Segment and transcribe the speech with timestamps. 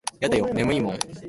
[0.19, 0.99] やだよ眠いもん。